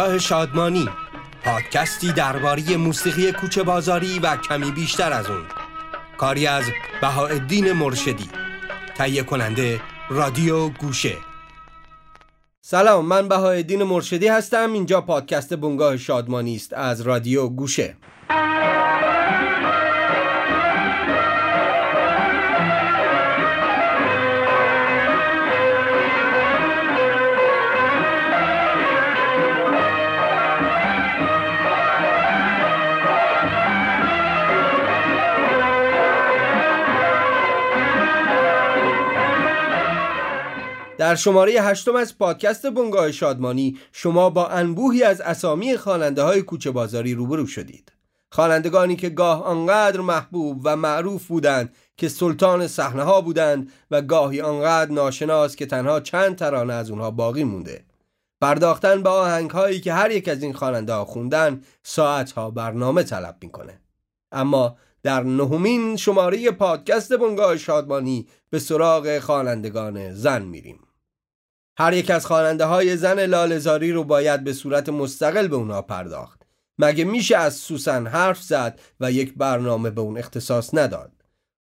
بنگاه 0.00 0.18
شادمانی. 0.18 0.88
پادکستی 1.44 2.12
درباره 2.12 2.76
موسیقی 2.76 3.32
کوچه 3.32 3.62
بازاری 3.62 4.18
و 4.18 4.36
کمی 4.36 4.70
بیشتر 4.70 5.12
از 5.12 5.26
اون. 5.26 5.44
کاری 6.18 6.46
از 6.46 6.64
بهاءالدین 7.00 7.72
مرشدی. 7.72 8.28
تهیه 8.96 9.22
کننده 9.22 9.80
رادیو 10.10 10.68
گوشه. 10.68 11.16
سلام 12.60 13.06
من 13.06 13.28
بهاءالدین 13.28 13.82
مرشدی 13.82 14.28
هستم. 14.28 14.72
اینجا 14.72 15.00
پادکست 15.00 15.54
بنگاه 15.54 15.96
شادمانی 15.96 16.56
است 16.56 16.72
از 16.72 17.00
رادیو 17.00 17.48
گوشه. 17.48 17.96
در 41.10 41.16
شماره 41.16 41.52
هشتم 41.52 41.96
از 41.96 42.18
پادکست 42.18 42.66
بنگاه 42.66 43.12
شادمانی 43.12 43.78
شما 43.92 44.30
با 44.30 44.46
انبوهی 44.46 45.02
از 45.02 45.20
اسامی 45.20 45.76
خواننده 45.76 46.22
های 46.22 46.42
کوچه 46.42 46.70
بازاری 46.70 47.14
روبرو 47.14 47.46
شدید. 47.46 47.92
خوانندگانی 48.32 48.96
که 48.96 49.08
گاه 49.08 49.44
آنقدر 49.44 50.00
محبوب 50.00 50.60
و 50.64 50.76
معروف 50.76 51.26
بودند 51.26 51.74
که 51.96 52.08
سلطان 52.08 52.66
صحنه 52.66 53.02
ها 53.02 53.20
بودند 53.20 53.72
و 53.90 54.02
گاهی 54.02 54.40
آنقدر 54.40 54.92
ناشناس 54.92 55.56
که 55.56 55.66
تنها 55.66 56.00
چند 56.00 56.36
ترانه 56.36 56.74
از 56.74 56.90
اونها 56.90 57.10
باقی 57.10 57.44
مونده. 57.44 57.84
پرداختن 58.40 59.02
به 59.02 59.08
آهنگ 59.08 59.50
هایی 59.50 59.80
که 59.80 59.92
هر 59.92 60.10
یک 60.10 60.28
از 60.28 60.42
این 60.42 60.52
خواننده 60.52 60.92
ها 60.92 61.04
خوندن 61.04 61.60
ساعت 61.82 62.32
ها 62.32 62.50
برنامه 62.50 63.02
طلب 63.02 63.36
می‌کنه. 63.40 63.80
اما 64.32 64.76
در 65.02 65.22
نهمین 65.22 65.96
شماره 65.96 66.50
پادکست 66.50 67.12
بنگاه 67.12 67.56
شادمانی 67.56 68.26
به 68.50 68.58
سراغ 68.58 69.18
خوانندگان 69.18 70.14
زن 70.14 70.42
میریم. 70.42 70.80
هر 71.80 71.92
یک 71.92 72.10
از 72.10 72.26
خواننده 72.26 72.64
های 72.64 72.96
زن 72.96 73.26
لالزاری 73.26 73.92
رو 73.92 74.04
باید 74.04 74.44
به 74.44 74.52
صورت 74.52 74.88
مستقل 74.88 75.48
به 75.48 75.56
اونا 75.56 75.82
پرداخت. 75.82 76.42
مگه 76.78 77.04
میشه 77.04 77.36
از 77.36 77.54
سوسن 77.54 78.06
حرف 78.06 78.42
زد 78.42 78.80
و 79.00 79.12
یک 79.12 79.34
برنامه 79.34 79.90
به 79.90 80.00
اون 80.00 80.18
اختصاص 80.18 80.74
نداد؟ 80.74 81.12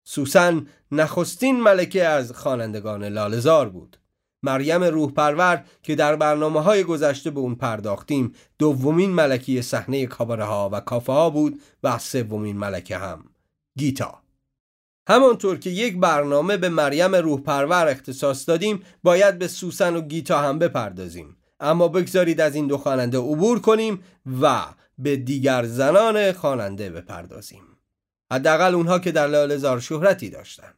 سوسن 0.04 0.68
نخستین 0.92 1.62
ملکه 1.62 2.06
از 2.06 2.32
خوانندگان 2.32 3.04
لالزار 3.04 3.70
بود. 3.70 3.98
مریم 4.44 4.84
روح 4.84 5.12
پرور 5.12 5.64
که 5.84 5.96
در 5.96 6.16
برنامه 6.16 6.62
های 6.62 6.84
گذشته 6.84 7.32
به 7.32 7.40
اون 7.40 7.56
پرداختیم 7.56 8.34
دومین 8.60 9.12
ملکی 9.12 9.62
صحنه 9.62 10.06
کاباره 10.06 10.44
ها 10.44 10.70
و 10.74 10.80
کافه 10.80 11.14
ها 11.14 11.30
بود 11.30 11.62
و 11.84 11.98
سومین 11.98 12.58
ملکه 12.58 12.98
هم. 12.98 13.26
گیتا. 13.78 14.25
همانطور 15.08 15.58
که 15.58 15.70
یک 15.70 15.98
برنامه 15.98 16.58
به 16.58 16.70
مریم 16.70 17.16
روح 17.16 17.42
پرور 17.42 17.88
اختصاص 17.88 18.50
دادیم 18.50 18.84
باید 19.04 19.40
به 19.40 19.48
سوسن 19.48 19.96
و 19.96 20.02
گیتا 20.02 20.42
هم 20.42 20.60
بپردازیم. 20.60 21.38
اما 21.60 21.88
بگذارید 21.88 22.42
از 22.42 22.56
این 22.56 22.68
دو 22.68 22.78
خواننده 22.78 23.18
عبور 23.18 23.60
کنیم 23.60 24.04
و 24.42 24.66
به 24.98 25.16
دیگر 25.16 25.66
زنان 25.66 26.32
خواننده 26.32 26.90
بپردازیم. 26.90 27.64
حداقل 28.32 28.76
اونها 28.76 29.00
که 29.00 29.12
در 29.12 29.28
لالزار 29.28 29.80
شهرتی 29.80 30.30
داشتن. 30.30 30.74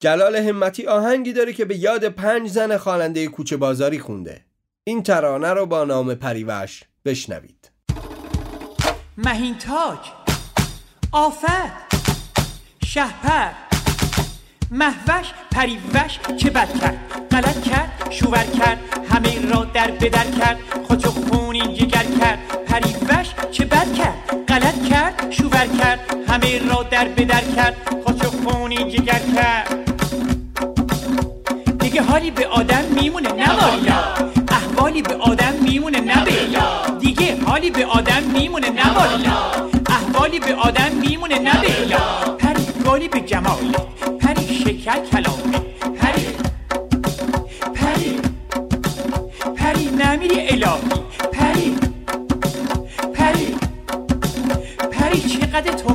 جلال 0.00 0.36
همتی 0.36 0.86
آهنگی 0.86 1.32
داره 1.32 1.52
که 1.52 1.64
به 1.64 1.76
یاد 1.76 2.08
پنج 2.08 2.48
زن 2.48 2.76
خواننده 2.76 3.28
کوچه 3.28 3.56
بازاری 3.56 3.98
خونده. 3.98 4.44
این 4.84 5.02
ترانه 5.02 5.52
رو 5.52 5.66
با 5.66 5.84
نام 5.84 6.14
پریوش 6.14 6.82
بشنوید. 7.04 7.70
مهین 9.16 9.58
تاج 9.58 9.98
آفت. 11.12 11.93
شهپر. 12.94 13.50
محوش 14.70 15.26
پریوش 15.50 16.18
چه 16.36 16.50
بد 16.50 16.80
کرد 16.80 16.98
غلط 17.30 17.62
کرد 17.62 18.06
شوور 18.10 18.44
کرد 18.44 18.78
همه 19.10 19.50
را 19.52 19.64
در 19.64 19.90
بدر 19.90 20.24
کرد. 20.24 20.58
خودشو 20.88 21.10
خونی 21.10 21.60
جگر 21.60 22.04
کرد. 22.20 22.38
پریوش 22.66 23.26
چه 23.50 23.64
بد 23.64 23.94
کرد؟ 23.94 24.46
غلط 24.48 24.88
کرد 24.88 25.30
شوور 25.30 25.66
کرد 25.66 26.00
همه 26.28 26.58
را 26.68 26.82
در 26.82 27.08
بدر 27.08 27.40
کرد. 27.56 27.76
خودشو 28.04 28.30
خونی 28.30 28.90
جگر 28.90 29.22
کرد. 29.34 29.68
دیگه 31.78 32.02
حالی 32.02 32.30
به 32.30 32.46
آدم 32.46 32.84
میمونه 33.00 33.32
نبالا 33.32 33.98
احوالی 34.48 35.02
به 35.02 35.14
آدم 35.14 35.54
میمونه 35.62 36.00
نبالا 36.00 36.98
دیگه 37.00 37.44
حالی 37.46 37.70
به 37.70 37.86
آدم 37.86 38.22
میمونه 38.22 38.70
نبالا 38.70 39.36
احوالی 39.88 40.38
به 40.38 40.54
آدم 40.54 40.92
میمونه 41.00 41.38
نبالا 41.38 42.33
گلی 42.94 43.08
به 43.08 43.20
جمال. 43.20 43.76
پری 44.20 44.54
شکر 44.54 44.98
کلامه 45.12 45.58
پری. 45.98 46.26
پری. 47.74 48.20
پری 49.56 49.86
نمیری 49.86 50.48
الهی 50.48 50.88
پری. 51.32 51.76
پری. 53.14 53.56
پری 54.92 55.20
چقدر 55.20 55.72
تو 55.72 55.94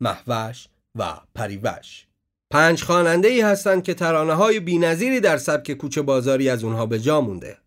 محوش 0.00 0.68
و 0.94 1.20
پریوش. 1.34 2.06
پنج 2.50 2.82
خواننده 2.82 3.28
ای 3.28 3.40
هستند 3.40 3.82
که 3.82 3.94
ترانه 3.94 4.34
های 4.34 4.60
بینظیری 4.60 5.20
در 5.20 5.36
سبک 5.36 5.72
کوچه 5.72 6.02
بازاری 6.02 6.48
از 6.48 6.64
اونها 6.64 6.86
به 6.86 6.98
جا 6.98 7.20
مونده. 7.20 7.58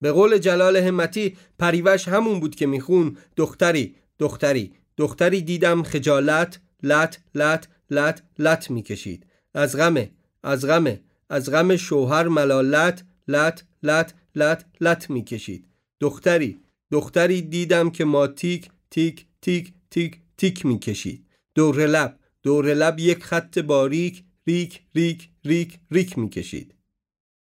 به 0.00 0.12
قول 0.12 0.38
جلال 0.38 0.76
همتی 0.76 1.36
پریوش 1.58 2.08
همون 2.08 2.40
بود 2.40 2.54
که 2.54 2.66
میخون 2.66 3.16
دختری 3.36 3.94
دختری 4.18 4.72
دختری 4.96 5.40
دیدم 5.42 5.82
خجالت 5.82 6.60
لط 6.82 7.16
لط 7.34 7.66
لط 7.90 8.20
لط 8.38 8.70
می‌کشید. 8.70 9.26
از 9.54 9.76
غمه 9.76 10.10
از 10.42 10.66
غمه 10.66 11.00
از 11.30 11.50
غم 11.50 11.76
شوهر 11.76 12.28
ملالت 12.28 13.04
لط 13.28 13.60
لط 13.82 14.12
لط 14.34 14.62
لط 14.80 15.10
می‌کشید. 15.10 15.64
دختری 16.00 16.60
دختری 16.90 17.42
دیدم 17.42 17.90
که 17.90 18.04
ما 18.04 18.26
تیک 18.26 18.70
تیک 18.90 19.26
تیک 19.42 19.72
تیک 19.90 20.20
تیک 20.36 20.66
می‌کشید. 20.66 21.25
دور 21.56 21.86
لب 21.86 22.18
دور 22.42 22.74
لب 22.74 22.98
یک 22.98 23.24
خط 23.24 23.58
باریک 23.58 24.24
ریک 24.46 24.82
ریک 24.94 25.30
ریک 25.44 25.78
ریک 25.90 26.18
می‌کشید 26.18 26.74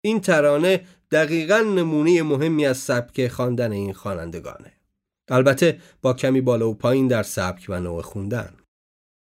این 0.01 0.21
ترانه 0.21 0.81
دقیقا 1.11 1.59
نمونه 1.59 2.23
مهمی 2.23 2.67
از 2.67 2.79
سبک 2.79 3.29
خواندن 3.29 3.73
این 3.73 3.93
خوانندگانه 3.93 4.73
البته 5.29 5.81
با 6.03 6.13
کمی 6.13 6.41
بالا 6.41 6.71
و 6.71 6.75
پایین 6.75 7.09
در 7.09 7.23
سبک 7.23 7.67
و 7.69 7.81
نوع 7.81 8.03
خوندن 8.03 8.55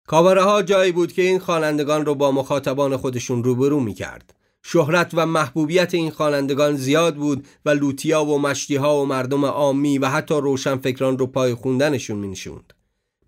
کاباره 0.08 0.44
ها 0.44 0.62
جایی 0.64 0.92
بود 0.92 1.12
که 1.12 1.22
این 1.22 1.40
خوانندگان 1.40 2.06
رو 2.06 2.16
با 2.16 2.32
مخاطبان 2.32 2.98
خودشون 2.98 3.44
روبرو 3.44 3.80
می 3.80 3.94
کرد. 3.94 4.34
شهرت 4.64 5.12
و 5.14 5.26
محبوبیت 5.26 5.94
این 5.94 6.12
خوانندگان 6.12 6.76
زیاد 6.76 7.16
بود 7.16 7.48
و 7.66 7.70
لوتیا 7.70 8.26
و 8.26 8.40
مشتیها 8.40 9.02
و 9.02 9.06
مردم 9.06 9.46
عامی 9.46 9.98
و 9.98 10.08
حتی 10.08 10.36
روشنفکران 10.36 11.18
رو 11.18 11.28
پای 11.28 11.54
خوندنشون 11.54 12.18
مینشوند. 12.18 12.74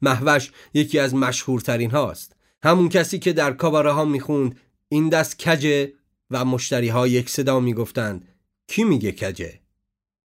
محوش 0.02 0.52
یکی 0.74 1.00
از 1.00 1.16
مشهورترین 1.16 1.92
هاست. 1.92 2.36
همون 2.64 2.90
کسی 2.90 3.20
که 3.20 3.34
در 3.34 3.54
کاباره 3.54 3.92
ها 3.92 4.06
می‌خوند 4.06 4.60
این 4.90 5.10
دست 5.10 5.40
کجه 5.40 5.94
و 6.32 6.46
مشتری 6.46 6.88
ها 6.88 7.08
یک 7.08 7.30
صدا 7.30 7.60
می‌گفتند 7.60 8.28
کی 8.68 8.84
میگه 8.84 9.12
کجه؟ 9.12 9.60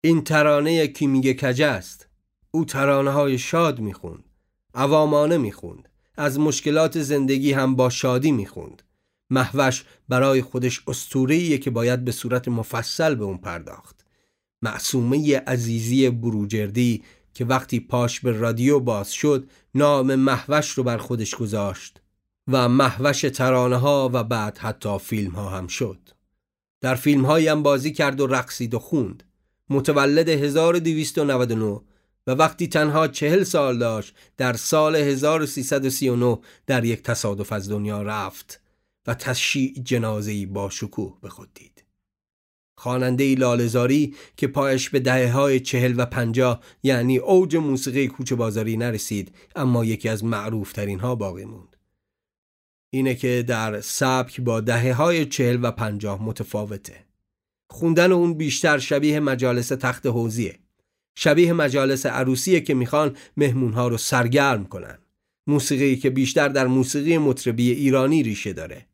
این 0.01 0.23
ترانه 0.23 0.87
کی 0.87 1.07
میگه 1.07 1.33
کجه 1.33 1.65
است. 1.65 2.07
او 2.51 2.65
ترانه 2.65 3.11
های 3.11 3.37
شاد 3.37 3.79
می‌خوند. 3.79 4.23
عوامانه 4.73 5.37
می‌خوند. 5.37 5.89
از 6.15 6.39
مشکلات 6.39 7.01
زندگی 7.01 7.53
هم 7.53 7.75
با 7.75 7.89
شادی 7.89 8.31
می‌خوند. 8.31 8.83
محوش 9.29 9.83
برای 10.09 10.41
خودش 10.41 10.83
استورهیه 10.87 11.57
که 11.57 11.69
باید 11.69 12.05
به 12.05 12.11
صورت 12.11 12.47
مفصل 12.47 13.15
به 13.15 13.23
اون 13.23 13.37
پرداخت 13.37 14.05
معصومه 14.61 15.37
عزیزی 15.37 16.09
بروجردی 16.09 17.03
که 17.37 17.45
وقتی 17.45 17.79
پاش 17.79 18.19
به 18.19 18.31
رادیو 18.31 18.79
باز 18.79 19.11
شد 19.11 19.49
نام 19.75 20.15
محوش 20.15 20.69
رو 20.69 20.83
بر 20.83 20.97
خودش 20.97 21.35
گذاشت 21.35 22.01
و 22.47 22.69
محوش 22.69 23.21
ترانه 23.21 23.77
ها 23.77 24.09
و 24.13 24.23
بعد 24.23 24.57
حتی 24.57 24.99
فیلم 24.99 25.31
ها 25.31 25.49
هم 25.49 25.67
شد 25.67 26.09
در 26.81 26.95
فیلم 26.95 27.25
هم 27.25 27.63
بازی 27.63 27.91
کرد 27.91 28.21
و 28.21 28.27
رقصید 28.27 28.73
و 28.73 28.79
خوند 28.79 29.23
متولد 29.69 30.29
1299 30.29 31.81
و 32.27 32.31
وقتی 32.31 32.67
تنها 32.67 33.07
چهل 33.07 33.43
سال 33.43 33.77
داشت 33.77 34.15
در 34.37 34.53
سال 34.53 34.95
1339 34.95 36.39
در 36.67 36.85
یک 36.85 37.03
تصادف 37.03 37.51
از 37.53 37.69
دنیا 37.69 38.01
رفت 38.01 38.61
و 39.07 39.13
تشییع 39.13 39.73
جنازهی 39.83 40.45
با 40.45 40.69
شکوه 40.69 41.17
به 41.21 41.29
خود 41.29 41.53
دید. 41.53 41.86
خواننده 42.77 43.35
لالزاری 43.35 44.15
که 44.37 44.47
پایش 44.47 44.89
به 44.89 44.99
دهه 44.99 45.31
های 45.31 45.59
چهل 45.59 45.93
و 45.97 46.05
پنجاه 46.05 46.61
یعنی 46.83 47.17
اوج 47.17 47.55
موسیقی 47.55 48.07
کوچه 48.07 48.35
بازاری 48.35 48.77
نرسید 48.77 49.35
اما 49.55 49.85
یکی 49.85 50.09
از 50.09 50.23
معروف 50.23 50.73
ترین 50.73 50.99
ها 50.99 51.15
باقی 51.15 51.45
موند. 51.45 51.75
اینه 52.93 53.15
که 53.15 53.43
در 53.47 53.81
سبک 53.81 54.41
با 54.41 54.61
دهه 54.61 54.93
های 54.93 55.25
چهل 55.25 55.59
و 55.61 55.71
پنجاه 55.71 56.23
متفاوته. 56.23 57.05
خوندن 57.69 58.11
اون 58.11 58.33
بیشتر 58.33 58.77
شبیه 58.77 59.19
مجالس 59.19 59.67
تخت 59.67 60.05
حوزیه. 60.05 60.59
شبیه 61.17 61.53
مجالس 61.53 62.05
عروسیه 62.05 62.61
که 62.61 62.73
می‌خوان 62.73 63.17
مهمونها 63.37 63.87
رو 63.87 63.97
سرگرم 63.97 64.65
کنن. 64.65 64.97
موسیقی 65.47 65.95
که 65.95 66.09
بیشتر 66.09 66.47
در 66.47 66.67
موسیقی 66.67 67.17
مطربی 67.17 67.71
ایرانی 67.71 68.23
ریشه 68.23 68.53
داره. 68.53 68.87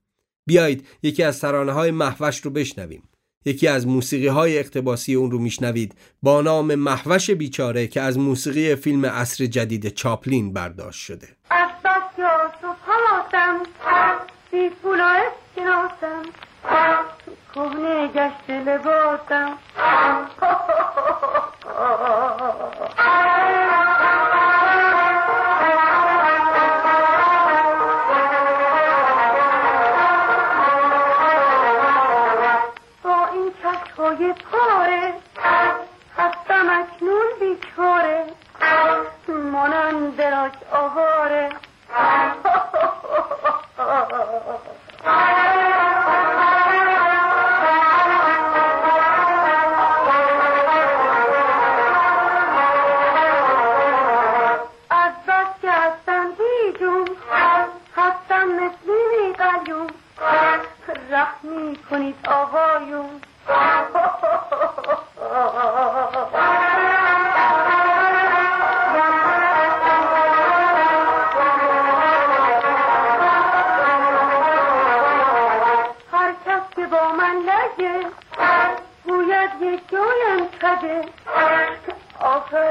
بیایید 0.47 0.87
یکی 1.03 1.23
از 1.23 1.39
ترانه 1.39 1.71
های 1.71 1.91
محوش 1.91 2.37
رو 2.37 2.51
بشنویم 2.51 3.03
یکی 3.45 3.67
از 3.67 3.87
موسیقی 3.87 4.27
های 4.27 4.59
اقتباسی 4.59 5.15
اون 5.15 5.31
رو 5.31 5.39
میشنوید 5.39 5.95
با 6.23 6.41
نام 6.41 6.75
محوش 6.75 7.31
بیچاره 7.31 7.87
که 7.87 8.01
از 8.01 8.17
موسیقی 8.17 8.75
فیلم 8.75 9.05
عصر 9.05 9.45
جدید 9.45 9.87
چاپلین 9.87 10.53
برداشت 10.53 10.99
شده. 10.99 11.27
لباسم. 18.65 19.57
های 34.21 35.13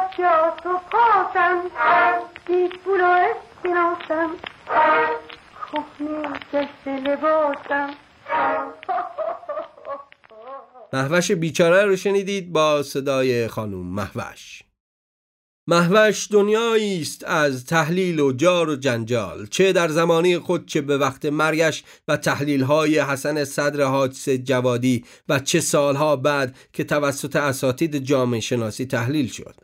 کجه 0.00 0.26
دست 0.28 0.66
و 0.66 0.78
کجه 2.46 2.78
آخر 3.78 4.28
کجایم 5.72 6.30
کجه 7.32 7.94
محوش 10.92 11.32
بیچاره 11.32 11.84
رو 11.84 11.96
شنیدید 11.96 12.52
با 12.52 12.82
صدای 12.82 13.48
خانوم 13.48 13.86
محوش 13.86 14.62
محوش 15.66 16.28
دنیایی 16.32 17.02
است 17.02 17.24
از 17.24 17.64
تحلیل 17.64 18.20
و 18.20 18.32
جار 18.32 18.68
و 18.68 18.76
جنجال 18.76 19.46
چه 19.46 19.72
در 19.72 19.88
زمانی 19.88 20.38
خود 20.38 20.66
چه 20.66 20.80
به 20.80 20.98
وقت 20.98 21.24
مرگش 21.24 21.84
و 22.08 22.16
تحلیل 22.16 22.62
های 22.62 22.98
حسن 22.98 23.44
صدر 23.44 23.84
حادث 23.84 24.28
جوادی 24.28 25.04
و 25.28 25.38
چه 25.38 25.60
سالها 25.60 26.16
بعد 26.16 26.56
که 26.72 26.84
توسط 26.84 27.36
اساتید 27.36 27.96
جامعه 27.96 28.40
شناسی 28.40 28.86
تحلیل 28.86 29.28
شد. 29.28 29.54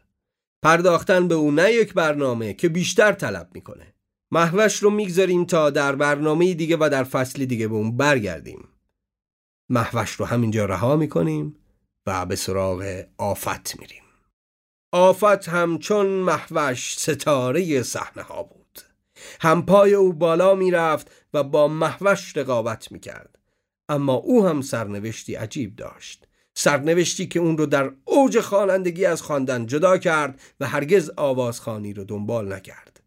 پرداختن 0.62 1.29
به 1.29 1.35
او 1.35 1.50
نه 1.50 1.73
یک 1.73 1.95
برنامه 1.95 2.55
که 2.55 2.69
بیشتر 2.69 3.12
طلب 3.12 3.50
می‌کنه. 3.55 3.95
محوش 4.31 4.76
رو 4.76 4.91
می‌گذاریم 4.91 5.45
تا 5.45 5.71
در 5.71 5.97
برنامه 5.97 6.55
دیگه 6.55 6.76
و 6.81 6.88
در 6.93 7.05
فصل 7.05 7.45
دیگه 7.45 7.69
به 7.69 7.75
اون 7.75 7.97
برگردیم. 7.97 8.69
محوش 9.71 10.11
رو 10.11 10.25
همینجا 10.25 10.65
رها 10.65 10.97
می‌کنیم 10.97 11.57
و 12.07 12.26
به 12.26 12.37
سراغ 12.37 13.05
آفت 13.19 13.81
میریم. 13.81 14.06
آفت 14.93 15.49
همچون 15.49 16.07
محوش 16.07 16.99
ستاره 16.99 17.83
صحنه 17.83 18.23
ها 18.23 18.43
بود. 18.43 18.81
هم 19.40 19.66
پای 19.66 19.95
او 19.95 20.12
بالا 20.12 20.55
می‌رفت 20.55 21.11
و 21.35 21.43
با 21.43 21.69
محوش 21.69 22.37
رقابت 22.37 22.93
می‌کرد. 22.93 23.38
اما 23.88 24.14
او 24.14 24.47
هم 24.47 24.61
سرنوشتی 24.62 25.35
عجیب 25.35 25.76
داشت. 25.76 26.26
سرنوشتی 26.55 27.26
که 27.26 27.40
اون 27.40 27.59
رو 27.59 27.66
در 27.66 27.93
اوج 28.05 28.40
خوانندگی 28.40 29.05
از 29.05 29.23
خواندن 29.23 29.66
جدا 29.66 29.99
کرد 29.99 30.40
و 30.61 30.66
هرگز 30.66 31.11
آوازخانی 31.16 31.93
رو 31.93 32.05
دنبال 32.05 32.52
نکرد. 32.52 33.00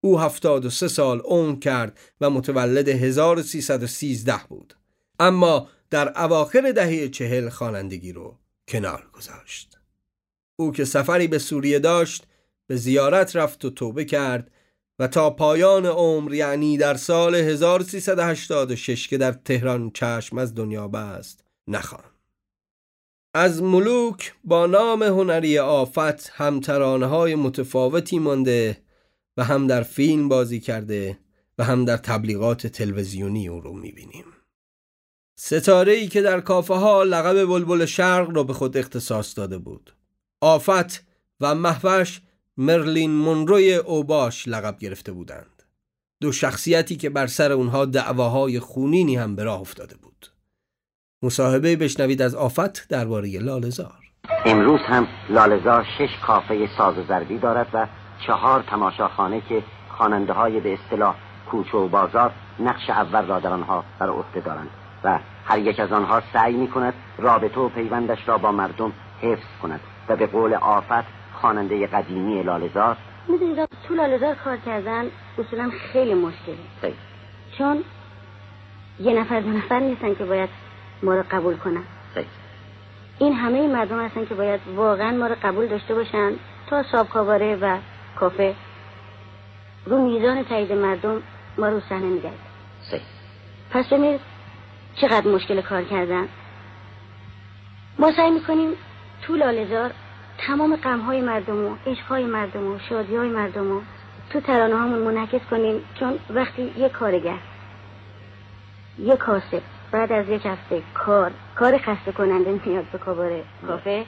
او 0.00 0.20
هفتاد 0.20 0.64
و 0.64 0.70
سه 0.70 0.88
سال 0.88 1.20
اون 1.24 1.60
کرد 1.60 1.98
و 2.20 2.30
متولد 2.30 2.88
1313 2.88 4.40
بود. 4.48 4.74
اما 5.18 5.68
در 5.90 6.22
اواخر 6.22 6.72
دهه 6.72 7.08
چهل 7.08 7.48
خوانندگی 7.48 8.12
رو 8.12 8.38
کنار 8.68 9.06
گذاشت. 9.12 9.79
او 10.60 10.72
که 10.72 10.84
سفری 10.84 11.28
به 11.28 11.38
سوریه 11.38 11.78
داشت 11.78 12.26
به 12.66 12.76
زیارت 12.76 13.36
رفت 13.36 13.64
و 13.64 13.70
توبه 13.70 14.04
کرد 14.04 14.50
و 14.98 15.08
تا 15.08 15.30
پایان 15.30 15.86
عمر 15.86 16.34
یعنی 16.34 16.76
در 16.76 16.94
سال 16.94 17.34
1386 17.34 19.08
که 19.08 19.18
در 19.18 19.32
تهران 19.32 19.90
چشم 19.90 20.38
از 20.38 20.54
دنیا 20.54 20.88
بست 20.88 21.44
نخوان 21.68 22.04
از 23.34 23.62
ملوک 23.62 24.34
با 24.44 24.66
نام 24.66 25.02
هنری 25.02 25.58
آفت 25.58 26.30
هم 26.32 26.60
های 27.02 27.34
متفاوتی 27.34 28.18
مانده 28.18 28.82
و 29.36 29.44
هم 29.44 29.66
در 29.66 29.82
فیلم 29.82 30.28
بازی 30.28 30.60
کرده 30.60 31.18
و 31.58 31.64
هم 31.64 31.84
در 31.84 31.96
تبلیغات 31.96 32.66
تلویزیونی 32.66 33.48
او 33.48 33.60
رو 33.60 33.72
می‌بینیم. 33.72 34.24
ستاره 35.38 35.92
ای 35.92 36.08
که 36.08 36.22
در 36.22 36.40
کافه 36.40 36.74
ها 36.74 37.02
لقب 37.02 37.44
بلبل 37.44 37.84
شرق 37.84 38.36
را 38.36 38.42
به 38.42 38.52
خود 38.52 38.76
اختصاص 38.76 39.38
داده 39.38 39.58
بود. 39.58 39.92
آفت 40.40 41.06
و 41.40 41.54
محوش 41.54 42.20
مرلین 42.56 43.10
مونروی 43.10 43.74
اوباش 43.74 44.48
لقب 44.48 44.78
گرفته 44.78 45.12
بودند. 45.12 45.62
دو 46.20 46.32
شخصیتی 46.32 46.96
که 46.96 47.10
بر 47.10 47.26
سر 47.26 47.52
اونها 47.52 47.84
دعواهای 47.84 48.60
خونینی 48.60 49.16
هم 49.16 49.36
به 49.36 49.44
راه 49.44 49.60
افتاده 49.60 49.96
بود. 49.96 50.26
مصاحبه 51.22 51.76
بشنوید 51.76 52.22
از 52.22 52.34
آفت 52.34 52.88
درباره 52.88 53.38
لالزار 53.38 53.92
امروز 54.46 54.80
هم 54.80 55.06
لالزار 55.30 55.86
شش 55.98 56.08
کافه 56.26 56.68
ساز 56.78 56.98
و 56.98 57.04
ضربی 57.08 57.38
دارد 57.38 57.66
و 57.72 57.86
چهار 58.26 58.64
تماشاخانه 58.70 59.42
که 59.48 59.62
خواننده 59.88 60.32
های 60.32 60.60
به 60.60 60.74
اصطلاح 60.74 61.16
کوچه 61.50 61.78
و 61.78 61.88
بازار 61.88 62.32
نقش 62.60 62.90
اول 62.90 63.26
را 63.26 63.40
در 63.40 63.52
آنها 63.52 63.84
بر 63.98 64.08
عهده 64.08 64.40
دارند 64.40 64.70
و 65.04 65.18
هر 65.44 65.58
یک 65.58 65.80
از 65.80 65.92
آنها 65.92 66.22
سعی 66.32 66.56
می 66.56 66.68
کند 66.68 66.94
رابطه 67.18 67.60
و 67.60 67.68
پیوندش 67.68 68.18
را 68.26 68.38
با 68.38 68.52
مردم 68.52 68.92
حفظ 69.20 69.60
کند. 69.62 69.80
و 70.08 70.16
به 70.16 70.26
قول 70.26 70.54
آفت 70.54 71.04
خواننده 71.32 71.86
قدیمی 71.86 72.42
لالزار 72.42 72.96
می‌دونید 73.28 73.68
تو 73.88 73.94
لالزار 73.94 74.34
کار 74.34 74.56
کردن 74.56 75.04
اصولا 75.38 75.70
خیلی 75.92 76.14
مشکلی 76.14 76.58
چون 77.58 77.84
یه 79.00 79.20
نفر 79.20 79.40
دو 79.40 79.50
نفر 79.50 79.78
نیستن 79.78 80.14
که 80.14 80.24
باید 80.24 80.48
ما 81.02 81.14
رو 81.14 81.24
قبول 81.30 81.56
کنن. 81.56 81.82
این 83.18 83.32
همه 83.32 83.68
مردم 83.68 84.04
هستن 84.04 84.24
که 84.26 84.34
باید 84.34 84.60
واقعا 84.76 85.10
ما 85.10 85.26
رو 85.26 85.36
قبول 85.42 85.66
داشته 85.66 85.94
باشن 85.94 86.32
تا 86.66 86.82
ساب 86.82 87.08
کاواره 87.08 87.56
و 87.56 87.78
کافه 88.16 88.54
رو 89.86 89.98
میزان 89.98 90.44
تایید 90.44 90.72
مردم 90.72 91.22
ما 91.58 91.68
رو 91.68 91.80
صحنه 91.80 92.06
میگرد 92.06 92.38
پس 93.70 93.86
ببینید 93.92 94.20
چقدر 94.96 95.28
مشکل 95.28 95.60
کار 95.60 95.84
کردن؟ 95.84 96.28
ما 97.98 98.12
سعی 98.12 98.30
می‌کنیم 98.30 98.72
تو 99.22 99.36
لالزار 99.36 99.92
تمام 100.46 100.76
غمهای 100.76 101.20
مردم 101.20 101.64
و 101.64 101.76
عشقهای 101.86 102.24
مردم 102.24 102.66
و 102.66 102.78
شادی 102.88 103.16
های 103.16 103.28
مردم 103.28 103.76
و 103.76 103.80
تو 104.32 104.40
ترانه 104.40 104.76
هامون 104.76 104.98
منعکس 104.98 105.40
کنیم 105.50 105.80
چون 106.00 106.18
وقتی 106.30 106.72
یه 106.78 106.88
کارگر 106.88 107.38
یه 108.98 109.16
کاسب 109.16 109.62
بعد 109.92 110.12
از 110.12 110.28
یک 110.28 110.46
هفته 110.46 110.82
کار 110.94 111.32
کار 111.56 111.78
خسته 111.78 112.12
کننده 112.12 112.60
میاد 112.66 112.84
به 112.92 112.98
کاباره 112.98 113.44
کافه 113.66 114.06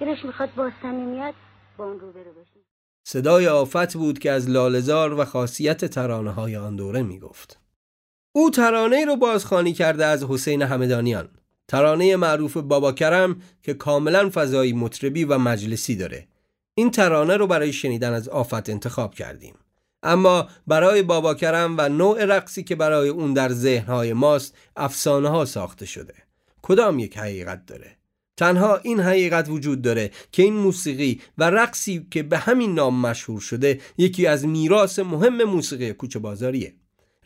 دلش 0.00 0.24
می‌خواد 0.24 0.54
با 0.54 0.70
میاد 0.84 1.34
با 1.76 1.84
اون 1.84 2.00
رو 2.00 2.12
بشه 2.12 2.60
صدای 3.06 3.48
آفت 3.48 3.96
بود 3.96 4.18
که 4.18 4.30
از 4.30 4.50
لالزار 4.50 5.20
و 5.20 5.24
خاصیت 5.24 5.84
ترانه 5.84 6.30
های 6.30 6.56
آن 6.56 6.76
دوره 6.76 7.02
می‌گفت. 7.02 7.60
او 8.32 8.50
ترانه 8.50 9.04
رو 9.04 9.16
بازخوانی 9.16 9.72
کرده 9.72 10.06
از 10.06 10.24
حسین 10.24 10.62
همدانیان 10.62 11.28
ترانه 11.68 12.16
معروف 12.16 12.56
بابا 12.56 12.92
کرم 12.92 13.42
که 13.62 13.74
کاملا 13.74 14.30
فضایی 14.34 14.72
مطربی 14.72 15.24
و 15.24 15.38
مجلسی 15.38 15.96
داره. 15.96 16.28
این 16.74 16.90
ترانه 16.90 17.36
رو 17.36 17.46
برای 17.46 17.72
شنیدن 17.72 18.12
از 18.12 18.28
آفت 18.28 18.70
انتخاب 18.70 19.14
کردیم. 19.14 19.54
اما 20.02 20.48
برای 20.66 21.02
بابا 21.02 21.34
کرم 21.34 21.74
و 21.78 21.88
نوع 21.88 22.24
رقصی 22.24 22.62
که 22.62 22.74
برای 22.76 23.08
اون 23.08 23.32
در 23.32 23.52
ذهنهای 23.52 24.12
ماست 24.12 24.54
افسانه 24.76 25.28
ها 25.28 25.44
ساخته 25.44 25.86
شده. 25.86 26.14
کدام 26.62 26.98
یک 26.98 27.18
حقیقت 27.18 27.66
داره؟ 27.66 27.96
تنها 28.36 28.76
این 28.76 29.00
حقیقت 29.00 29.48
وجود 29.48 29.82
داره 29.82 30.10
که 30.32 30.42
این 30.42 30.54
موسیقی 30.54 31.20
و 31.38 31.50
رقصی 31.50 32.06
که 32.10 32.22
به 32.22 32.38
همین 32.38 32.74
نام 32.74 33.00
مشهور 33.00 33.40
شده 33.40 33.80
یکی 33.98 34.26
از 34.26 34.46
میراث 34.46 34.98
مهم 34.98 35.42
موسیقی 35.42 35.92
کوچه 35.92 36.18
بازاریه. 36.18 36.74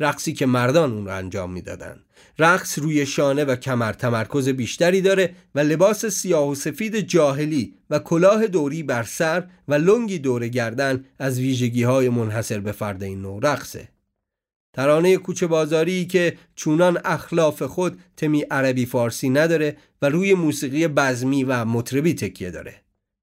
رقصی 0.00 0.32
که 0.32 0.46
مردان 0.46 0.92
اون 0.92 1.06
رو 1.06 1.16
انجام 1.16 1.52
می‌دادن. 1.52 2.04
رقص 2.38 2.78
روی 2.78 3.06
شانه 3.06 3.44
و 3.44 3.56
کمر 3.56 3.92
تمرکز 3.92 4.48
بیشتری 4.48 5.00
داره 5.00 5.34
و 5.54 5.60
لباس 5.60 6.06
سیاه 6.06 6.48
و 6.48 6.54
سفید 6.54 7.00
جاهلی 7.00 7.74
و 7.90 7.98
کلاه 7.98 8.46
دوری 8.46 8.82
بر 8.82 9.02
سر 9.02 9.44
و 9.68 9.74
لنگی 9.74 10.18
دور 10.18 10.48
گردن 10.48 11.04
از 11.18 11.40
ویژگی 11.40 11.82
های 11.82 12.08
منحصر 12.08 12.60
به 12.60 12.72
فرد 12.72 13.02
این 13.02 13.22
نوع 13.22 13.40
رقصه. 13.42 13.88
ترانه 14.72 15.16
کوچه 15.16 15.46
بازاری 15.46 16.06
که 16.06 16.36
چونان 16.54 16.98
اخلاف 17.04 17.62
خود 17.62 18.00
تمی 18.16 18.42
عربی 18.42 18.86
فارسی 18.86 19.30
نداره 19.30 19.76
و 20.02 20.08
روی 20.08 20.34
موسیقی 20.34 20.88
بزمی 20.88 21.44
و 21.44 21.64
مطربی 21.64 22.14
تکیه 22.14 22.50
داره. 22.50 22.74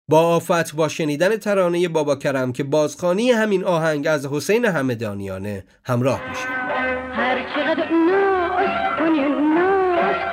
با 0.10 0.22
آفت 0.22 0.76
با 0.76 0.88
شنیدن 0.88 1.38
ترانه 1.38 1.88
بابا 1.88 2.16
کرم 2.16 2.54
که 2.54 2.64
بازخانی 2.64 3.32
همین 3.32 3.64
آهنگ 3.64 4.08
از 4.08 4.26
حسین 4.26 4.66
همدانیانه 4.66 5.66
همراه 5.84 6.30
میشه. 6.30 6.48
هر 7.12 7.56
چقدر 7.56 8.27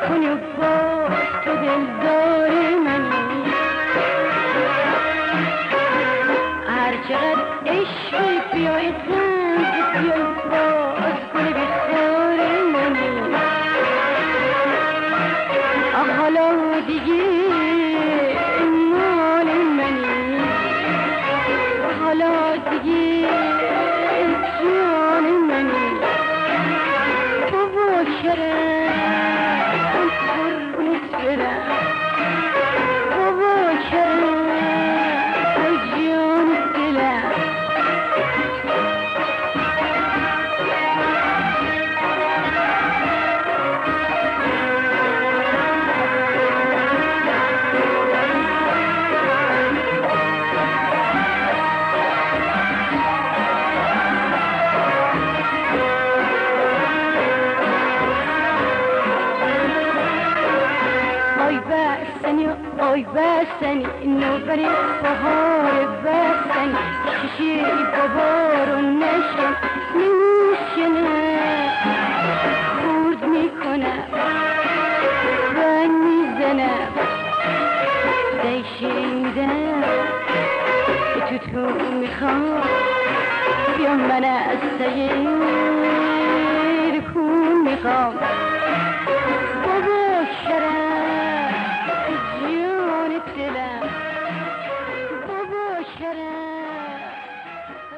ناز 0.04 0.10
کنی 0.10 0.28
باز 0.58 1.10
تو 1.44 1.56
دلدار 1.56 2.13
करे 64.56 65.33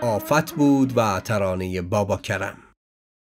آفت 0.06 0.52
بود 0.52 0.92
و 0.96 1.20
ترانه 1.20 1.82
بابا 1.82 2.16
کرم. 2.16 2.58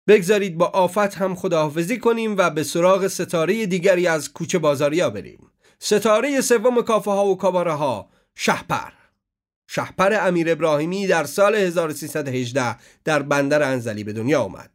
بگذارید 0.08 0.58
با 0.58 0.66
آفت 0.66 1.14
هم 1.14 1.34
خداحافظی 1.34 1.98
کنیم 1.98 2.36
و 2.36 2.50
به 2.50 2.62
سراغ 2.62 3.06
ستاره 3.06 3.66
دیگری 3.66 4.06
از 4.06 4.32
کوچه 4.32 4.58
بازاریا 4.58 5.10
بریم. 5.10 5.50
ستاره 5.78 6.40
سوم 6.40 6.82
کافه 6.82 7.10
ها 7.10 7.26
و 7.26 7.36
کاباره 7.36 7.72
ها 7.72 8.08
شهپر. 8.34 8.90
شهپر 9.68 10.26
امیر 10.26 10.50
ابراهیمی 10.50 11.06
در 11.06 11.24
سال 11.24 11.54
1318 11.54 12.76
در 13.04 13.22
بندر 13.22 13.62
انزلی 13.62 14.04
به 14.04 14.12
دنیا 14.12 14.42
آمد. 14.42 14.70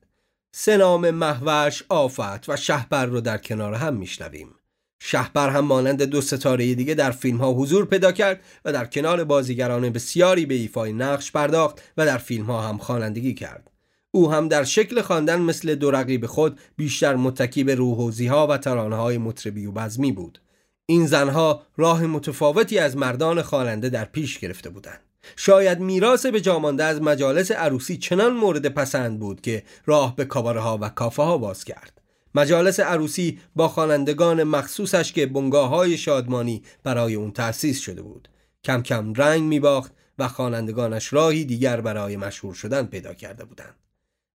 سه 0.52 0.78
نام 0.78 1.12
محوش، 1.12 1.84
آفت 1.90 2.50
و 2.50 2.56
شهبر 2.58 3.06
رو 3.06 3.22
در 3.22 3.38
کنار 3.38 3.74
هم 3.74 3.94
میشنویم. 3.94 4.56
شهبر 5.04 5.50
هم 5.50 5.60
مانند 5.60 6.04
دو 6.04 6.22
ستاره 6.22 6.76
دیگه 6.76 6.94
در 6.94 7.12
فیلم 7.12 7.38
ها 7.38 7.54
حضور 7.54 7.86
پیدا 7.86 8.12
کرد 8.12 8.40
و 8.66 8.74
در 8.74 8.86
کنار 8.86 9.24
بازیگران 9.24 9.90
بسیاری 9.90 10.46
به 10.46 10.54
ایفای 10.54 10.94
نقش 10.94 11.32
پرداخت 11.32 11.82
و 11.98 12.06
در 12.06 12.18
فیلم 12.18 12.46
ها 12.46 12.62
هم 12.62 12.78
خوانندگی 12.78 13.34
کرد. 13.34 13.72
او 14.12 14.32
هم 14.32 14.48
در 14.48 14.64
شکل 14.64 15.02
خواندن 15.02 15.40
مثل 15.40 15.76
دو 15.76 15.92
رقیب 15.92 16.26
خود 16.26 16.60
بیشتر 16.78 17.16
متکی 17.16 17.64
به 17.64 17.76
روحوزی 17.76 18.28
ها 18.28 18.48
و 18.48 18.58
ترانه 18.58 18.96
های 18.96 19.18
مطربی 19.18 19.66
و 19.66 19.72
بزمی 19.72 20.12
بود. 20.12 20.42
این 20.86 21.08
زنها 21.08 21.62
راه 21.78 22.06
متفاوتی 22.06 22.80
از 22.80 22.98
مردان 22.98 23.42
خواننده 23.42 23.90
در 23.90 24.06
پیش 24.06 24.40
گرفته 24.40 24.70
بودند. 24.70 25.00
شاید 25.36 25.80
میراث 25.80 26.26
به 26.26 26.42
جامانده 26.42 26.84
از 26.84 27.02
مجالس 27.02 27.52
عروسی 27.52 27.98
چنان 27.98 28.34
مورد 28.34 28.68
پسند 28.68 29.20
بود 29.20 29.42
که 29.42 29.64
راه 29.86 30.16
به 30.16 30.26
کاباره 30.26 30.68
و 30.68 30.90
کافه 30.90 31.24
ها 31.24 31.38
باز 31.38 31.64
کرد. 31.64 32.01
مجالس 32.36 32.80
عروسی 32.80 33.40
با 33.56 33.68
خوانندگان 33.68 34.44
مخصوصش 34.44 35.14
که 35.14 35.26
بنگاه 35.26 35.70
های 35.70 35.98
شادمانی 35.98 36.64
برای 36.84 37.16
اون 37.16 37.32
تأسیس 37.32 37.80
شده 37.80 38.02
بود. 38.02 38.28
کم 38.64 38.82
کم 38.82 39.14
رنگ 39.14 39.44
می 39.44 39.60
باخت 39.60 39.92
و 40.20 40.28
خوانندگانش 40.28 41.14
راهی 41.14 41.46
دیگر 41.46 41.82
برای 41.82 42.18
مشهور 42.18 42.54
شدن 42.54 42.86
پیدا 42.86 43.14
کرده 43.14 43.46
بودند. 43.46 43.76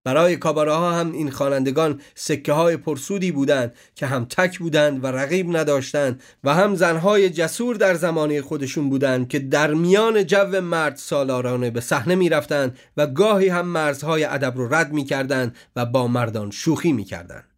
برای 0.07 0.35
کاباره 0.35 0.73
ها 0.73 0.99
هم 0.99 1.11
این 1.11 1.31
خوانندگان 1.31 2.01
سکه 2.15 2.53
های 2.53 2.77
پرسودی 2.77 3.31
بودند 3.31 3.75
که 3.95 4.05
هم 4.05 4.25
تک 4.25 4.59
بودند 4.59 5.03
و 5.03 5.07
رقیب 5.07 5.57
نداشتند 5.57 6.21
و 6.43 6.53
هم 6.53 6.75
زنهای 6.75 7.29
جسور 7.29 7.75
در 7.75 7.93
زمانه 7.93 8.41
خودشون 8.41 8.89
بودند 8.89 9.27
که 9.27 9.39
در 9.39 9.73
میان 9.73 10.25
جو 10.25 10.61
مرد 10.61 10.95
سالارانه 10.95 11.69
به 11.69 11.81
صحنه 11.81 12.15
می‌رفتند 12.15 12.77
و 12.97 13.07
گاهی 13.07 13.47
هم 13.47 13.67
مرزهای 13.67 14.23
ادب 14.23 14.57
رو 14.57 14.75
رد 14.75 14.93
می‌کردند 14.93 15.55
و 15.75 15.85
با 15.85 16.07
مردان 16.07 16.51
شوخی 16.51 16.93
می‌کردند 16.93 17.56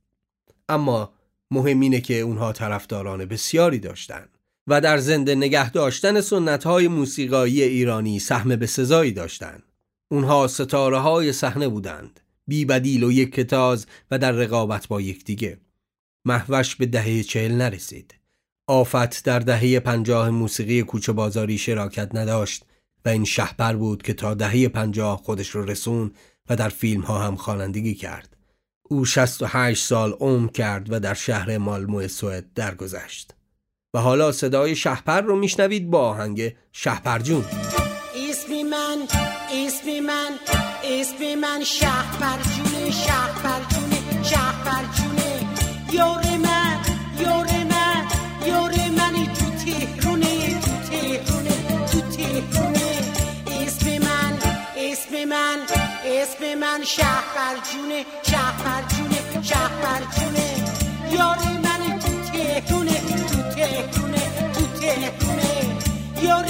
اما 0.70 1.14
مهم 1.52 1.80
اینه 1.80 2.02
که 2.02 2.20
اونها 2.20 2.52
طرفداران 2.52 3.26
بسیاری 3.26 3.80
داشتند 3.80 4.38
و 4.68 4.82
در 4.82 4.98
زنده 4.98 5.36
نگه 5.36 5.72
داشتن 5.72 6.22
سنت 6.22 6.64
های 6.64 6.88
موسیقایی 6.88 7.64
ایرانی 7.64 8.20
سهم 8.20 8.56
به 8.56 8.66
سزایی 8.66 9.12
داشتند 9.12 9.64
اونها 10.12 10.48
ستاره 10.48 10.98
های 10.98 11.34
صحنه 11.34 11.68
بودند 11.68 12.20
بی 12.50 12.66
بدیل 12.66 13.04
و 13.04 13.12
یک 13.12 13.32
کتاز 13.32 13.86
و 14.12 14.18
در 14.20 14.32
رقابت 14.32 14.88
با 14.88 15.02
یکدیگه. 15.02 15.58
محوش 16.26 16.76
به 16.76 16.86
دهه 16.86 17.24
چهل 17.24 17.52
نرسید. 17.52 18.16
آفت 18.68 19.26
در 19.26 19.40
دهه 19.40 19.80
پنجاه 19.80 20.30
موسیقی 20.30 20.82
کوچه 20.82 21.12
بازاری 21.12 21.58
شراکت 21.58 22.16
نداشت 22.16 22.66
و 23.06 23.10
این 23.10 23.26
شهپر 23.26 23.74
بود 23.74 24.02
که 24.02 24.14
تا 24.14 24.34
دهه 24.34 24.68
پنجاه 24.68 25.18
خودش 25.18 25.50
رو 25.50 25.66
رسون 25.66 26.12
و 26.50 26.56
در 26.56 26.70
فیلم 26.70 27.02
ها 27.02 27.20
هم 27.20 27.36
خوانندگی 27.36 27.96
کرد. 27.96 28.38
او 28.90 29.06
68 29.06 29.86
سال 29.86 30.12
عمر 30.12 30.52
کرد 30.52 30.94
و 30.94 31.00
در 31.00 31.14
شهر 31.14 31.58
مالمو 31.58 32.08
سوئد 32.08 32.46
درگذشت. 32.56 33.34
و 33.94 34.00
حالا 34.00 34.32
صدای 34.32 34.76
شهپر 34.76 35.22
رو 35.22 35.36
میشنوید 35.36 35.90
با 35.90 36.10
آهنگ 36.10 36.56
شهپرجون 36.72 37.46
اسمی 38.30 38.64
من 38.64 38.98
اسمی 39.54 40.00
من 40.00 40.30
اسم 40.84 41.36
من 41.42 41.64
شهر 41.64 42.40
جونه 42.44 42.92
شهر 42.92 43.60
من 56.80 56.86
شهر 56.86 57.56
جونه 57.72 58.06
شهر 58.24 58.84
جونه 58.90 59.44
شهر 59.44 60.02
جونه. 60.16 60.48
یار 61.12 61.38
منی 61.38 62.00
تو 62.00 62.12
تهرونه 62.32 63.00
تو 63.30 63.42
تهرونه 63.56 64.24
تو 64.54 64.64
تهرونه. 64.80 65.52
یار 66.24 66.49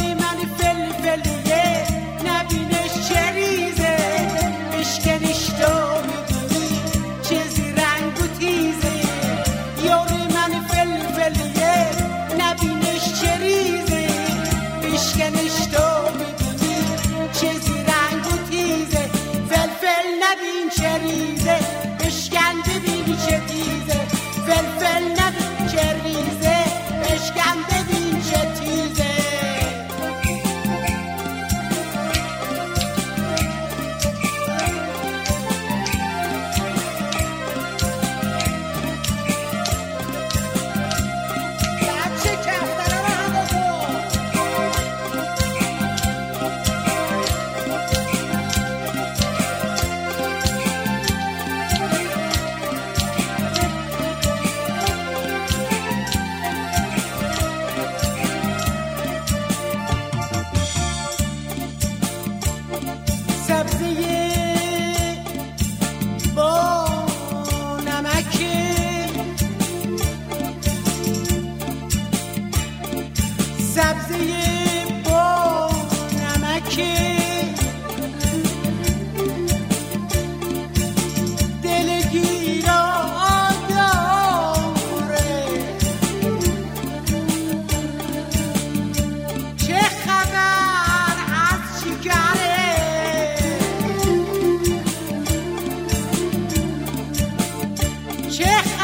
Yeah. 98.40 98.79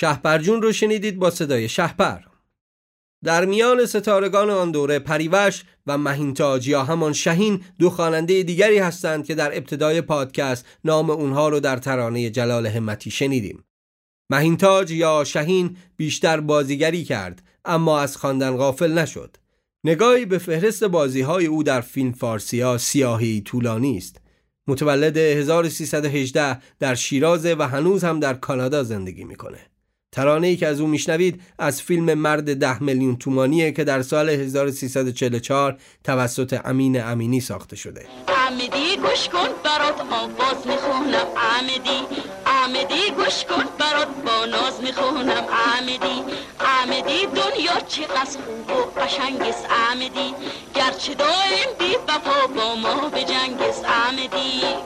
شهپرجون 0.00 0.62
رو 0.62 0.72
شنیدید 0.72 1.18
با 1.18 1.30
صدای 1.30 1.68
شهپر. 1.68 2.18
در 3.24 3.44
میان 3.44 3.86
ستارگان 3.86 4.50
آن 4.50 4.70
دوره 4.70 4.98
پریوش 4.98 5.64
و 5.86 5.98
مهینتاج 5.98 6.68
یا 6.68 6.84
همان 6.84 7.12
شهین 7.12 7.64
دو 7.78 7.90
خواننده 7.90 8.42
دیگری 8.42 8.78
هستند 8.78 9.24
که 9.24 9.34
در 9.34 9.56
ابتدای 9.56 10.00
پادکست 10.00 10.66
نام 10.84 11.10
اونها 11.10 11.48
رو 11.48 11.60
در 11.60 11.76
ترانه 11.76 12.30
جلال 12.30 12.66
همتی 12.66 13.10
شنیدیم. 13.10 13.64
مهینتاج 14.30 14.90
یا 14.90 15.24
شهین 15.24 15.76
بیشتر 15.96 16.40
بازیگری 16.40 17.04
کرد 17.04 17.42
اما 17.64 18.00
از 18.00 18.16
خواندن 18.16 18.56
غافل 18.56 18.98
نشد. 18.98 19.36
نگاهی 19.84 20.24
به 20.24 20.38
فهرست 20.38 20.84
بازی 20.84 21.20
های 21.20 21.46
او 21.46 21.62
در 21.62 21.80
فیلم 21.80 22.12
فارسیا 22.12 22.78
سیاهی 22.78 23.40
طولانی 23.40 23.96
است. 23.96 24.20
متولد 24.68 25.16
1318 25.16 26.58
در 26.78 26.94
شیراز 26.94 27.46
و 27.46 27.62
هنوز 27.62 28.04
هم 28.04 28.20
در 28.20 28.34
کانادا 28.34 28.82
زندگی 28.82 29.24
می‌کنه. 29.24 29.70
ترانه 30.12 30.46
ای 30.46 30.56
که 30.56 30.66
از 30.66 30.80
او 30.80 30.86
میشنوید 30.86 31.42
از 31.58 31.82
فیلم 31.82 32.14
مرد 32.14 32.56
ده 32.56 32.82
میلیون 32.82 33.16
تومانیه 33.16 33.72
که 33.72 33.84
در 33.84 34.02
سال 34.02 34.28
1344 34.28 35.76
توسط 36.04 36.60
امین 36.64 37.02
امینی 37.02 37.40
ساخته 37.40 37.76
شده. 37.76 38.06
امیدی 38.46 38.96
گوش 38.96 39.28
کن 39.28 39.48
برات 39.64 40.00
آواز 40.00 40.66
می‌خونم. 40.66 41.26
امیدی 41.58 42.00
امیدی 42.46 43.10
گوش 43.16 43.44
کن 43.44 43.64
برات 43.78 44.08
با 44.26 44.46
ناز 44.46 44.80
می‌خونم. 44.82 45.44
امیدی 45.78 46.22
امیدی 46.82 47.26
دنیا 47.26 47.80
چقدر 47.88 48.38
خوب 48.46 48.70
و 48.76 49.00
قشنگست. 49.00 49.66
امیدی 49.92 50.34
گرچه 50.74 51.14
دائم 51.14 51.70
بی 51.78 51.96
وفا 52.08 52.46
با 52.56 52.74
ما 52.74 53.08
به 53.08 53.24
جنگست. 53.24 53.84
امیدی 54.08 54.60
که 54.60 54.76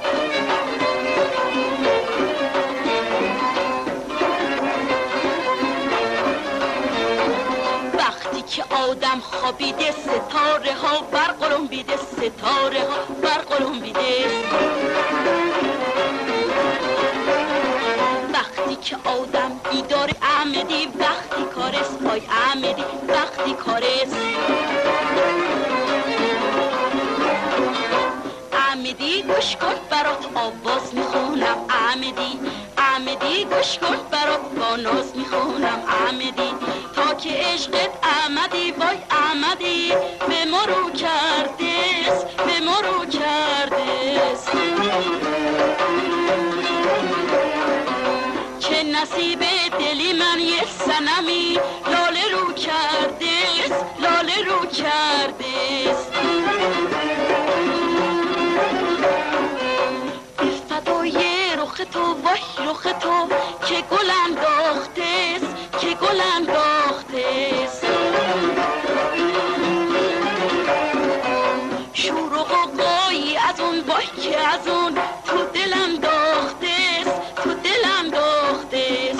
آدم 8.94 9.20
خوابیده 9.20 9.92
ستاره 9.92 10.74
ها 10.74 11.00
برقلم 11.00 11.66
بیده 11.66 11.96
ستاره 11.96 12.80
ها 12.80 13.14
برقلم 13.22 13.80
بیده 13.80 14.26
وقتی 18.33 18.76
که 18.76 18.96
آدم 19.04 19.61
بیدار 19.70 20.11
احمدی 20.22 20.87
وقتی 20.98 21.44
کارس 21.54 21.96
پای 21.96 22.22
احمدی 22.30 22.85
وقتی 23.09 23.54
کارس 23.54 24.14
احمدی 28.52 29.22
گوش 29.22 29.57
کن 29.57 29.74
برات 29.90 30.26
آواز 30.35 30.94
می‌خونم. 30.94 31.57
احمدی 31.68 32.40
احمدی 32.78 33.44
گوش 33.44 33.78
کن 33.78 33.96
برات 34.11 34.40
با 34.40 34.76
ناز 34.76 35.16
می‌خونم. 35.16 35.83
احمدی 35.88 36.50
که 37.18 37.31
عشقت 37.31 37.90
احمدی 38.03 38.70
وای 38.70 38.96
احمدی 39.11 39.92
به 40.29 40.44
مرو 40.44 40.90
کردس 40.90 42.24
به 42.24 42.61
مرو 42.61 43.07
کردس 43.07 44.44
چه 48.59 48.83
نصیب 48.83 49.40
دلی 49.79 50.12
من 50.12 50.40
یه 50.40 50.64
سنمی 50.66 51.59
لاله 51.87 52.29
رو 52.33 52.53
کردس 52.53 53.72
لاله 54.00 54.42
رو 54.44 54.66
کردس 54.66 56.05
رخ 61.64 61.81
تو 61.92 62.00
وای 62.00 62.68
رخ 62.68 62.83
تو. 63.00 63.29
که 63.66 63.74
گل 63.90 64.11
انداخته 64.27 65.40
که 65.81 65.94
گل 65.94 66.20
انداخته 66.37 67.03
که 74.06 74.38
از 74.38 74.68
اون 74.68 74.94
تو 75.26 75.44
دلم 75.54 75.96
داخته 76.02 77.04
تو 77.44 77.54
دلم 77.54 78.10
داخته 78.10 79.12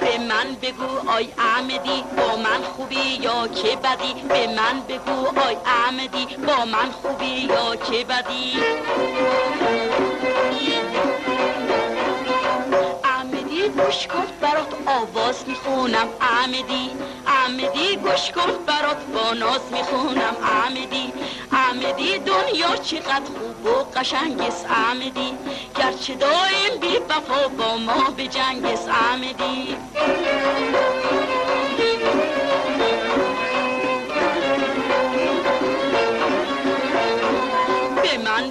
به 0.00 0.18
من 0.18 0.56
بگو 0.62 1.10
آی 1.10 1.28
احمدی 1.38 2.04
با 2.16 2.36
من 2.36 2.62
خوبی 2.62 3.18
یا 3.20 3.48
که 3.48 3.76
بدی؟ 3.76 4.14
به 4.28 4.46
من 4.46 4.80
بگو 4.88 5.40
آی 5.40 5.56
احمدی 5.66 6.36
با 6.46 6.64
من 6.64 6.90
خوبی 7.02 7.26
یا 7.26 7.76
که 7.76 8.04
بدی؟ 8.04 8.56
گوش 13.78 14.06
کن 14.06 14.26
برات 14.40 14.74
آواز 14.86 15.44
می‌خونم. 15.48 16.08
احمدی 16.20 16.90
احمدی 17.26 17.96
گوش 17.96 18.30
کن 18.30 18.64
برات 18.66 19.06
با 19.06 19.32
ناز 19.32 19.72
می‌خونم. 19.72 20.36
احمدی 20.42 21.12
احمدی 21.52 22.18
دنیا 22.18 22.76
چقدر 22.76 23.30
خوب 23.38 23.66
و 23.66 23.84
قشنگ 23.98 24.40
است. 24.40 24.66
احمدی 24.66 25.38
گرچه 25.78 26.14
دائم 26.14 26.74
بی 26.80 26.98
وفا 27.08 27.48
با 27.48 27.76
ما 27.76 28.10
به 28.16 28.26
جنگ 28.26 28.64
است. 28.64 28.88
احمدی. 28.88 29.76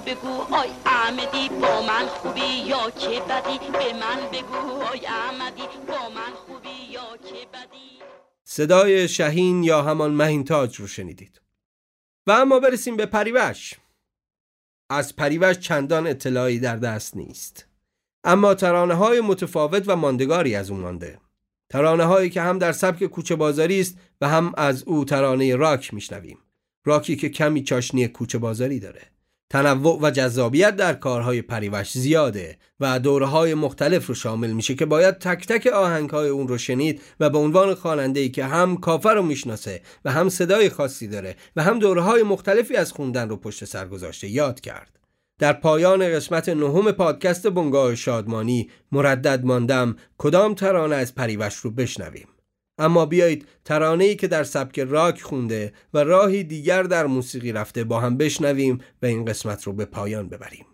بگو 0.08 0.56
آی 0.56 0.70
احمدی 0.86 1.50
با 1.50 1.82
من 1.82 2.08
خوبی 2.08 2.66
یا 2.66 2.90
که 2.90 3.08
بدی؟ 3.08 3.60
به 3.72 3.94
من 3.94 4.30
بگو 4.34 4.82
آی 4.82 5.06
احمدی 5.06 5.62
با 5.88 6.10
من 6.10 6.34
خوبی 6.36 6.92
یا 6.92 7.18
که 7.18 7.48
بدی؟ 7.54 8.00
صدای 8.44 9.08
شهین 9.08 9.64
یا 9.64 9.82
همان 9.82 10.12
مهینتاج 10.12 10.76
رو 10.76 10.88
شنیدید. 10.88 11.42
و 12.28 12.32
اما 12.32 12.60
برسیم 12.60 12.98
به 12.98 13.06
پریوش. 13.06 13.74
از 14.90 15.16
پریوش 15.16 15.58
چندان 15.58 16.08
اطلاعی 16.08 16.60
در 16.60 16.76
دست 16.76 17.18
نیست. 17.18 17.68
اما 18.24 18.54
ترانه 18.54 18.94
های 18.94 19.22
متفاوت 19.22 19.84
و 19.88 19.96
ماندگاری 19.96 20.56
از 20.56 20.72
اون 20.72 20.80
مانده. 20.80 21.20
ترانه 21.70 22.04
هایی 22.04 22.30
که 22.30 22.42
هم 22.42 22.60
در 22.60 22.72
سبک 22.72 23.04
کوچه 23.04 23.36
بازاری 23.36 23.82
است 23.82 23.98
و 24.22 24.28
هم 24.28 24.54
از 24.58 24.84
او 24.84 25.06
ترانه 25.06 25.56
راک 25.56 25.94
میشنویم. 25.94 26.40
راکی 26.86 27.16
که 27.16 27.30
کمی 27.30 27.64
چاشنی 27.64 28.08
کوچه 28.08 28.38
بازاری 28.38 28.80
داره. 28.80 29.17
تنوع 29.50 30.00
و 30.02 30.12
جذابیت 30.12 30.76
در 30.76 30.94
کارهای 30.94 31.42
پریوش 31.42 31.92
زیاده 31.92 32.58
و 32.80 33.00
دوره 33.00 33.26
های 33.26 33.54
مختلف 33.54 34.06
رو 34.08 34.16
شامل 34.16 34.52
میشه 34.52 34.76
که 34.76 34.86
باید 34.86 35.18
تک 35.18 35.48
تک 35.48 35.68
آهنگ 35.68 36.10
های 36.10 36.30
اون 36.30 36.48
رو 36.48 36.58
شنید 36.58 37.02
و 37.20 37.30
به 37.30 37.38
عنوان 37.38 37.76
خواننده 37.76 38.30
که 38.30 38.46
هم 38.46 38.78
کافر 38.78 39.14
رو 39.14 39.22
می‌شناسه 39.22 39.82
و 40.06 40.12
هم 40.12 40.30
صدای 40.30 40.70
خاصی 40.70 41.08
داره 41.08 41.36
و 41.56 41.64
هم 41.64 41.80
دوره 41.80 42.02
های 42.02 42.24
مختلفی 42.24 42.76
از 42.76 42.92
خوندن 42.92 43.30
رو 43.30 43.38
پشت 43.38 43.66
سر 43.66 43.88
گذاشته 43.88 44.28
یاد 44.28 44.62
کرد. 44.62 45.00
در 45.40 45.54
پایان 45.54 46.16
قسمت 46.16 46.50
نهم 46.50 46.92
پادکست 46.92 47.48
بنگاه 47.48 47.96
شادمانی 47.96 48.70
مردد 48.92 49.46
ماندم 49.46 49.96
کدام 50.18 50.54
ترانه 50.54 50.96
از 50.96 51.16
پریوش 51.16 51.56
رو 51.56 51.72
بشنویم؟ 51.72 52.28
اما 52.78 53.06
بیایید 53.06 53.48
ترانه‌ای 53.66 54.16
که 54.16 54.28
در 54.28 54.44
سبک 54.44 54.80
راک 54.80 55.22
خونده 55.22 55.74
و 55.94 55.98
راهی 55.98 56.44
دیگر 56.44 56.84
در 56.84 57.06
موسیقی 57.06 57.52
رفته 57.52 57.84
با 57.84 58.00
هم 58.00 58.18
بشنویم 58.18 58.78
و 59.02 59.06
این 59.06 59.26
قسمت 59.26 59.64
رو 59.64 59.74
به 59.74 59.86
پایان 59.86 60.30
ببریم. 60.30 60.66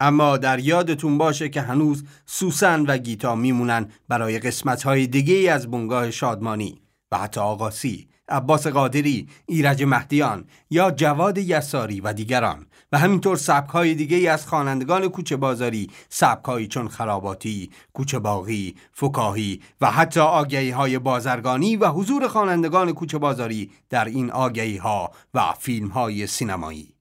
اما 0.00 0.36
در 0.36 0.58
یادتون 0.58 1.18
باشه 1.18 1.48
که 1.48 1.60
هنوز 1.60 2.04
سوسن 2.26 2.80
و 2.80 2.98
گیتا 2.98 3.34
میمونن 3.34 3.88
برای 4.08 4.38
قسمت‌های 4.38 5.06
دیگه 5.06 5.52
از 5.52 5.70
بنگاه 5.70 6.10
شادمانی 6.10 6.80
و 7.12 7.18
حتی 7.18 7.40
آقاسی 7.40 8.08
عباس 8.28 8.66
قادری، 8.66 9.28
ایرج 9.46 9.82
مهدیان 9.82 10.44
یا 10.70 10.90
جواد 10.90 11.38
یساری 11.38 12.00
و 12.00 12.12
دیگران. 12.12 12.66
و 12.96 12.98
همینطور 12.98 13.36
سبکهای 13.36 13.94
دیگه 13.94 14.30
از 14.30 14.46
خوانندگان 14.46 15.08
کوچه 15.08 15.36
بازاری 15.36 15.90
سبکهایی 16.08 16.68
چون 16.68 16.88
خراباتی، 16.88 17.70
کوچه 17.92 18.18
باغی، 18.18 18.76
فکاهی 18.92 19.62
و 19.80 19.90
حتی 19.90 20.20
آگهی 20.20 20.70
های 20.70 20.98
بازرگانی 20.98 21.76
و 21.76 21.88
حضور 21.88 22.28
خوانندگان 22.28 22.92
کوچه 22.92 23.18
بازاری 23.18 23.70
در 23.90 24.04
این 24.04 24.30
آگهی 24.30 24.76
ها 24.76 25.10
و 25.34 25.52
فیلم 25.58 25.88
های 25.88 26.26
سینمایی. 26.26 26.94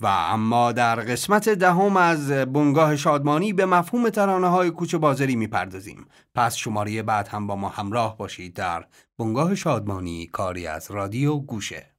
و 0.00 0.06
اما 0.06 0.72
در 0.72 0.96
قسمت 0.96 1.48
دهم 1.48 1.96
از 1.96 2.30
بنگاه 2.30 2.96
شادمانی 2.96 3.52
به 3.52 3.66
مفهوم 3.66 4.10
ترانه 4.10 4.48
های 4.48 4.70
کوچه 4.70 4.98
بازاری 4.98 5.36
می‌پردازیم. 5.36 6.06
پس 6.34 6.56
شماره 6.56 7.02
بعد 7.02 7.28
هم 7.28 7.46
با 7.46 7.56
ما 7.56 7.68
همراه 7.68 8.18
باشید 8.18 8.54
در 8.54 8.84
بنگاه 9.18 9.54
شادمانی 9.54 10.26
کاری 10.26 10.66
از 10.66 10.90
رادیو 10.90 11.36
گوشه. 11.36 11.93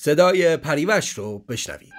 صدای 0.00 0.56
پریوش 0.56 1.08
رو 1.10 1.38
بشنوید. 1.38 1.92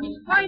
Bye. 0.00 0.39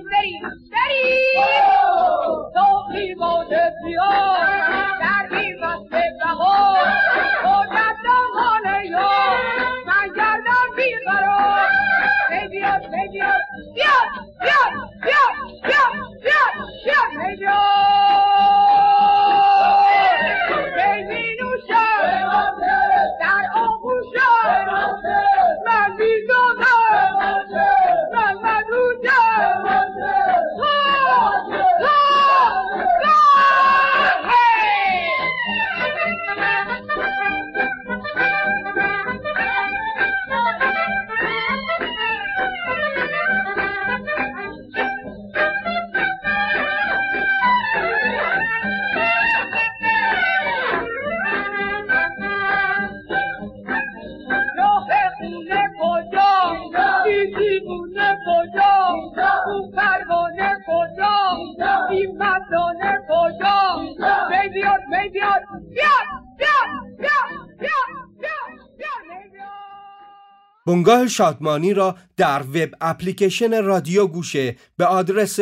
بنگاه 70.72 71.08
شادمانی 71.08 71.74
را 71.74 71.96
در 72.16 72.42
وب 72.42 72.70
اپلیکیشن 72.80 73.64
رادیو 73.64 74.06
گوشه 74.06 74.56
به 74.76 74.84
آدرس 74.86 75.40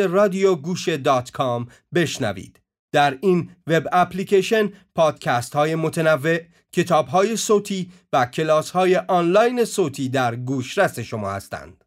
کام 1.31 1.67
بشنوید. 1.93 2.59
در 2.91 3.17
این 3.21 3.49
وب 3.67 3.87
اپلیکیشن 3.91 4.71
پادکست 4.95 5.53
های 5.53 5.75
متنوع، 5.75 6.37
کتاب 6.71 7.07
های 7.07 7.35
صوتی 7.35 7.91
و 8.13 8.25
کلاس 8.25 8.71
های 8.71 8.95
آنلاین 8.95 9.65
صوتی 9.65 10.09
در 10.09 10.35
گوشرس 10.35 10.99
شما 10.99 11.31
هستند. 11.31 11.80